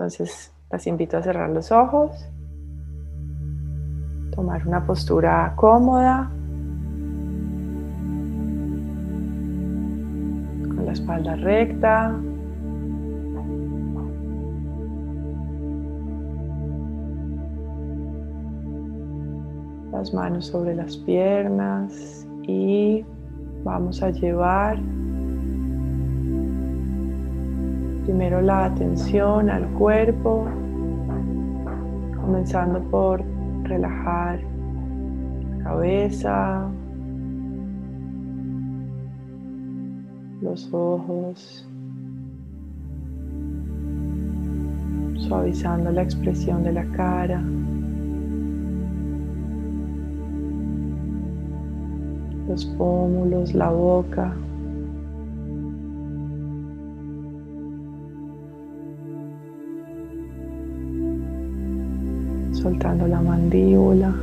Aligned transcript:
Entonces, 0.00 0.50
las 0.70 0.86
invito 0.86 1.18
a 1.18 1.22
cerrar 1.22 1.50
los 1.50 1.70
ojos, 1.70 2.26
tomar 4.34 4.66
una 4.66 4.86
postura 4.86 5.52
cómoda, 5.56 6.30
con 10.74 10.86
la 10.86 10.92
espalda 10.92 11.36
recta. 11.36 12.18
Las 19.92 20.14
manos 20.14 20.46
sobre 20.46 20.76
las 20.76 20.96
piernas 20.96 22.26
y 22.44 23.04
vamos 23.64 24.02
a 24.02 24.08
llevar 24.08 24.78
primero 28.10 28.40
la 28.42 28.64
atención 28.64 29.48
al 29.48 29.68
cuerpo, 29.74 30.44
comenzando 32.20 32.80
por 32.90 33.22
relajar 33.62 34.40
la 35.58 35.62
cabeza, 35.62 36.68
los 40.42 40.68
ojos, 40.74 41.68
suavizando 45.14 45.92
la 45.92 46.02
expresión 46.02 46.64
de 46.64 46.72
la 46.72 46.84
cara. 46.86 47.40
los 52.48 52.64
pómulos, 52.76 53.54
la 53.54 53.70
boca. 53.70 54.34
Soltando 62.62 63.06
la 63.06 63.22
mandíbula. 63.22 64.14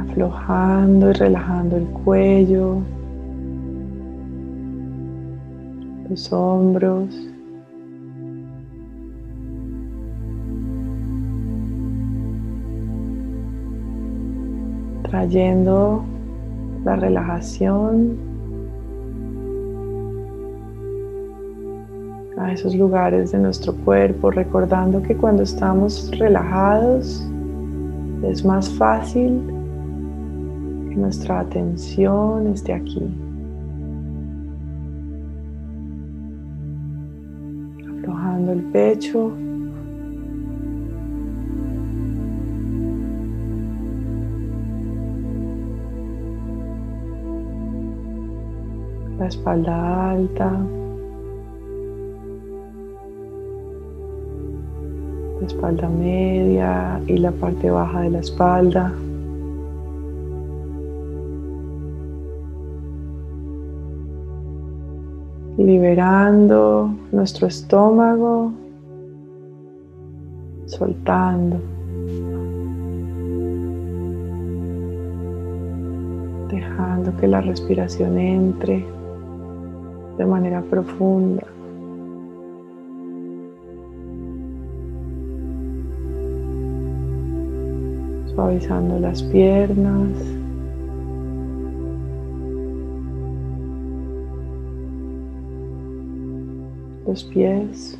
Aflojando 0.00 1.10
y 1.10 1.12
relajando 1.12 1.76
el 1.76 1.84
cuello, 1.84 2.78
los 6.08 6.32
hombros. 6.32 7.14
trayendo 15.08 16.04
la 16.84 16.96
relajación 16.96 18.35
a 22.46 22.52
esos 22.52 22.74
lugares 22.76 23.32
de 23.32 23.38
nuestro 23.38 23.74
cuerpo, 23.74 24.30
recordando 24.30 25.02
que 25.02 25.16
cuando 25.16 25.42
estamos 25.42 26.10
relajados 26.16 27.28
es 28.22 28.44
más 28.44 28.70
fácil 28.70 29.42
que 30.88 30.96
nuestra 30.96 31.40
atención 31.40 32.46
esté 32.46 32.72
aquí. 32.72 33.02
Aflojando 37.98 38.52
el 38.52 38.62
pecho. 38.72 39.32
la 49.18 49.28
espalda 49.28 50.10
alta, 50.10 50.52
la 55.46 55.52
espalda 55.52 55.88
media 55.88 57.00
y 57.06 57.18
la 57.18 57.30
parte 57.30 57.70
baja 57.70 58.00
de 58.00 58.10
la 58.10 58.18
espalda. 58.18 58.92
Liberando 65.56 66.90
nuestro 67.12 67.46
estómago, 67.46 68.52
soltando. 70.66 71.58
Dejando 76.48 77.16
que 77.18 77.28
la 77.28 77.40
respiración 77.40 78.18
entre 78.18 78.84
de 80.18 80.26
manera 80.26 80.60
profunda. 80.62 81.44
Suavizando 88.36 89.00
las 89.00 89.22
piernas. 89.22 90.10
Los 97.06 97.24
pies. 97.24 97.98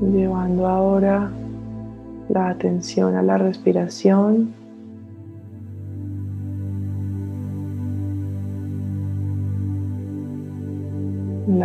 Llevando 0.00 0.66
ahora 0.66 1.30
la 2.30 2.48
atención 2.48 3.14
a 3.14 3.22
la 3.22 3.38
respiración. 3.38 4.65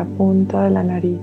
La 0.02 0.08
punta 0.18 0.64
de 0.64 0.72
la 0.72 0.84
nariz. 0.84 1.20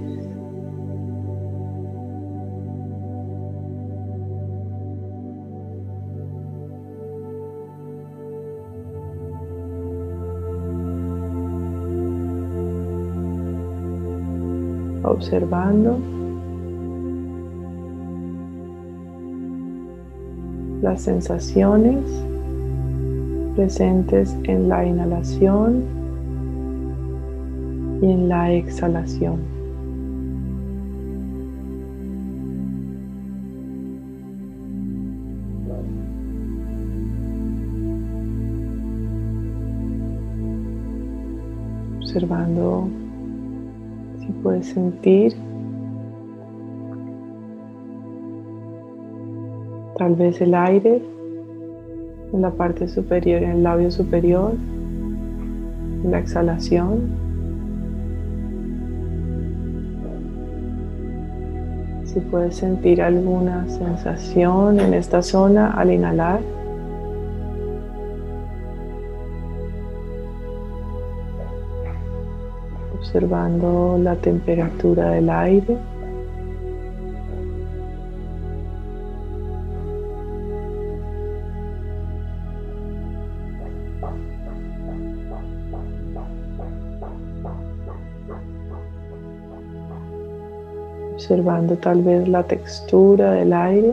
Observando 15.02 15.98
las 20.82 21.02
sensaciones 21.02 22.04
presentes 23.56 24.36
en 24.44 24.68
la 24.68 24.86
inhalación 24.86 25.97
y 28.00 28.10
en 28.10 28.28
la 28.28 28.52
exhalación. 28.52 29.38
Observando 42.00 42.88
si 44.20 44.32
puedes 44.42 44.66
sentir 44.66 45.34
Tal 49.98 50.14
vez 50.14 50.40
el 50.40 50.54
aire 50.54 51.02
en 52.32 52.40
la 52.40 52.52
parte 52.52 52.86
superior, 52.86 53.42
en 53.42 53.50
el 53.50 53.62
labio 53.64 53.90
superior, 53.90 54.52
la 56.04 56.20
exhalación. 56.20 57.27
Si 62.18 62.24
puedes 62.24 62.56
sentir 62.56 63.00
alguna 63.00 63.64
sensación 63.68 64.80
en 64.80 64.92
esta 64.92 65.22
zona 65.22 65.70
al 65.70 65.92
inhalar. 65.92 66.40
Observando 72.98 74.00
la 74.02 74.16
temperatura 74.16 75.10
del 75.10 75.30
aire. 75.30 75.78
Observando 91.18 91.76
tal 91.76 92.00
vez 92.02 92.28
la 92.28 92.44
textura 92.44 93.32
del 93.32 93.52
aire. 93.52 93.92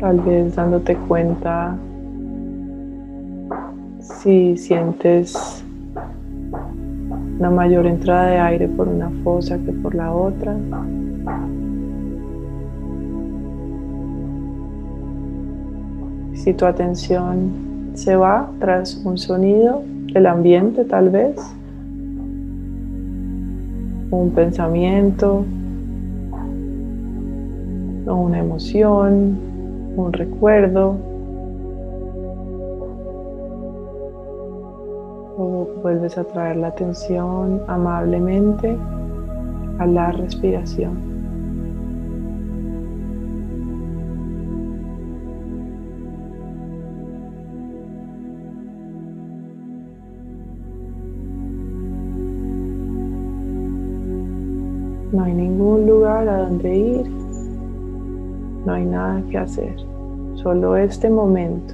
Tal 0.00 0.20
vez 0.20 0.56
dándote 0.56 0.96
cuenta 0.96 1.78
Si 4.00 4.56
sientes 4.56 5.64
una 7.38 7.50
mayor 7.50 7.86
entrada 7.86 8.26
de 8.26 8.38
aire 8.38 8.68
por 8.68 8.88
una 8.88 9.10
fosa 9.22 9.58
que 9.58 9.72
por 9.72 9.94
la 9.94 10.12
otra. 10.12 10.56
Si 16.44 16.52
tu 16.52 16.66
atención 16.66 17.52
se 17.94 18.16
va 18.16 18.50
tras 18.60 18.96
un 19.02 19.16
sonido 19.16 19.82
del 20.12 20.26
ambiente 20.26 20.84
tal 20.84 21.08
vez, 21.08 21.36
un 24.10 24.30
pensamiento, 24.34 25.42
o 28.06 28.14
una 28.14 28.40
emoción, 28.40 29.38
un 29.96 30.12
recuerdo, 30.12 30.98
o 35.38 35.66
vuelves 35.82 36.18
a 36.18 36.24
traer 36.24 36.56
la 36.56 36.66
atención 36.66 37.62
amablemente 37.68 38.76
a 39.78 39.86
la 39.86 40.12
respiración. 40.12 41.13
No 55.24 55.28
hay 55.28 55.36
ningún 55.36 55.86
lugar 55.86 56.28
a 56.28 56.42
donde 56.42 56.76
ir. 56.76 57.10
No 58.66 58.74
hay 58.74 58.84
nada 58.84 59.22
que 59.30 59.38
hacer. 59.38 59.74
Solo 60.34 60.76
este 60.76 61.08
momento. 61.08 61.72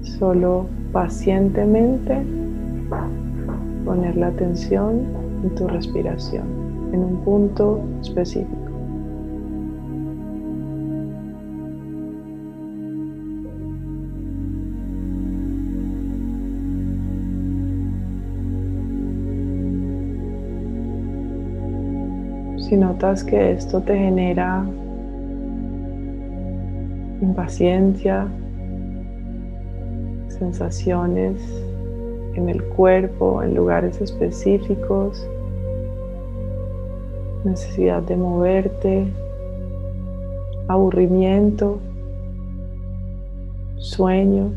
Solo 0.00 0.64
pacientemente 0.90 2.16
poner 3.84 4.16
la 4.16 4.28
atención 4.28 5.02
en 5.44 5.54
tu 5.54 5.68
respiración, 5.68 6.46
en 6.94 7.04
un 7.04 7.16
punto 7.18 7.78
específico. 8.00 8.65
Si 22.68 22.76
notas 22.76 23.22
que 23.22 23.52
esto 23.52 23.80
te 23.80 23.96
genera 23.96 24.66
impaciencia, 27.20 28.26
sensaciones 30.26 31.40
en 32.34 32.48
el 32.48 32.64
cuerpo, 32.64 33.40
en 33.44 33.54
lugares 33.54 34.00
específicos, 34.00 35.24
necesidad 37.44 38.02
de 38.02 38.16
moverte, 38.16 39.06
aburrimiento, 40.66 41.78
sueño. 43.76 44.50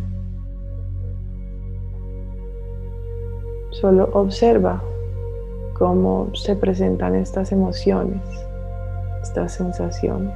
Solo 3.69 4.09
observa 4.13 4.81
cómo 5.79 6.29
se 6.35 6.57
presentan 6.57 7.15
estas 7.15 7.53
emociones, 7.53 8.21
estas 9.23 9.53
sensaciones. 9.53 10.35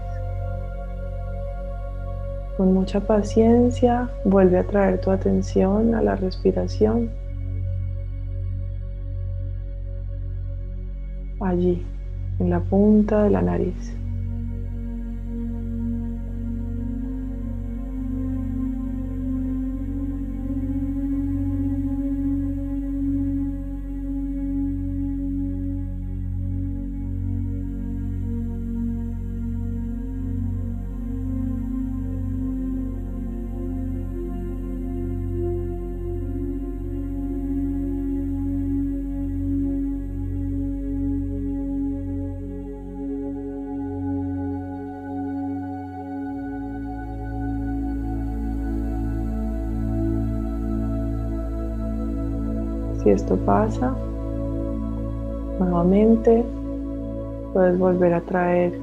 Con 2.55 2.73
mucha 2.73 3.01
paciencia 3.01 4.09
vuelve 4.23 4.59
a 4.59 4.63
traer 4.63 5.01
tu 5.01 5.11
atención 5.11 5.95
a 5.95 6.01
la 6.01 6.15
respiración. 6.15 7.11
Allí, 11.41 11.85
en 12.39 12.49
la 12.49 12.61
punta 12.61 13.23
de 13.23 13.29
la 13.29 13.41
nariz. 13.41 14.02
Si 53.03 53.09
esto 53.09 53.35
pasa, 53.45 53.93
nuevamente 55.59 56.45
puedes 57.51 57.77
volver 57.77 58.13
a 58.13 58.21
traer 58.21 58.73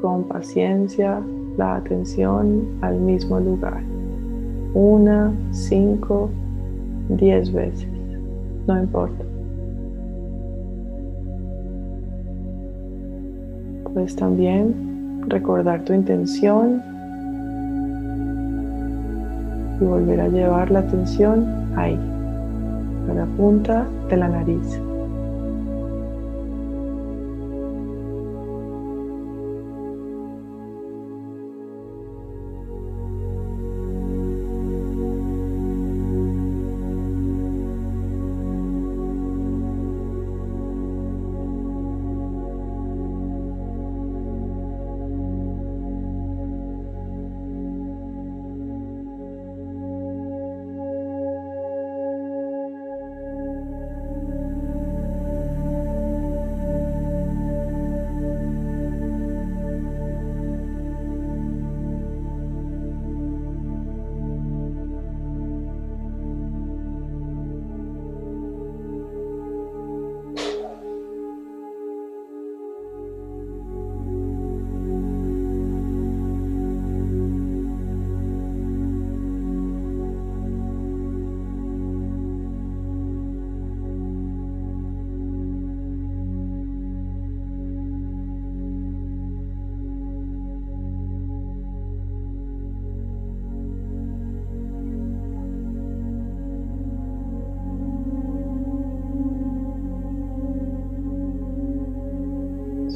con 0.00 0.22
paciencia 0.24 1.20
la 1.56 1.76
atención 1.76 2.62
al 2.80 3.00
mismo 3.00 3.40
lugar. 3.40 3.82
Una, 4.74 5.32
cinco, 5.50 6.30
diez 7.08 7.52
veces. 7.52 7.88
No 8.68 8.80
importa. 8.80 9.24
Puedes 13.92 14.14
también 14.14 15.24
recordar 15.26 15.84
tu 15.84 15.92
intención 15.92 16.80
y 19.80 19.84
volver 19.84 20.20
a 20.20 20.28
llevar 20.28 20.70
la 20.70 20.78
atención 20.78 21.46
ahí 21.76 21.98
la 23.14 23.26
punta 23.26 23.86
de 24.08 24.16
la 24.16 24.28
nariz. 24.28 24.91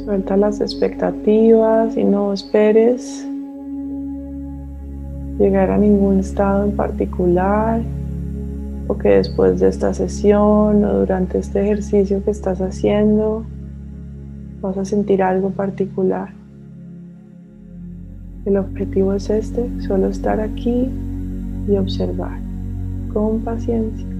Suelta 0.07 0.37
las 0.37 0.61
expectativas 0.61 1.97
y 1.97 2.05
no 2.05 2.33
esperes 2.33 3.27
llegar 5.37 5.73
a 5.73 5.79
ningún 5.79 6.21
estado 6.21 6.65
en 6.65 6.77
particular 6.77 7.81
o 8.87 8.97
que 8.97 9.09
después 9.09 9.59
de 9.59 9.67
esta 9.67 9.93
sesión 9.95 10.85
o 10.85 11.01
durante 11.01 11.39
este 11.39 11.61
ejercicio 11.61 12.23
que 12.25 12.31
estás 12.31 12.61
haciendo 12.61 13.45
vas 14.61 14.79
a 14.79 14.85
sentir 14.85 15.25
algo 15.25 15.51
particular. 15.51 16.29
El 18.45 18.59
objetivo 18.59 19.13
es 19.13 19.29
este, 19.29 19.69
solo 19.81 20.07
estar 20.07 20.39
aquí 20.39 20.89
y 21.67 21.77
observar 21.77 22.39
con 23.13 23.41
paciencia. 23.41 24.16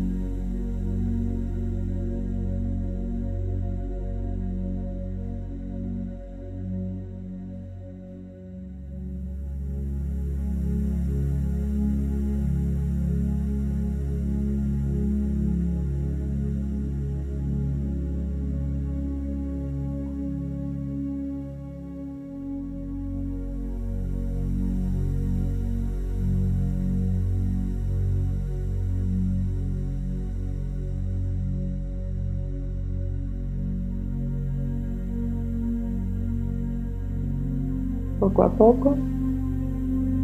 Poco 38.27 38.43
a 38.43 38.51
poco 38.51 38.97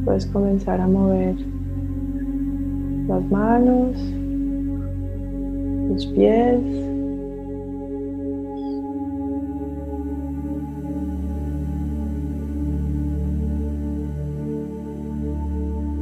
puedes 0.05 0.27
comenzar 0.27 0.81
a 0.81 0.89
mover 0.89 1.37
las 3.07 3.31
manos, 3.31 3.97
los 5.89 6.07
pies. 6.07 6.61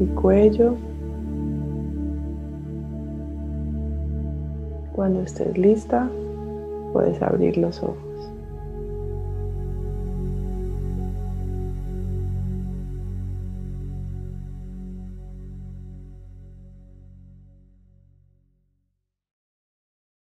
El 0.01 0.09
cuello. 0.15 0.77
Cuando 4.95 5.21
estés 5.21 5.59
lista, 5.59 6.09
puedes 6.95 7.21
abrir 7.21 7.59
los 7.59 7.83
ojos. 7.83 8.10